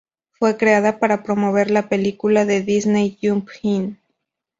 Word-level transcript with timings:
Fue 0.31 0.57
creada 0.57 0.97
para 0.97 1.21
promover 1.21 1.69
la 1.69 1.87
película 1.87 2.43
de 2.43 2.61
Disney, 2.63 3.19
Jump 3.21 3.49
In! 3.61 3.99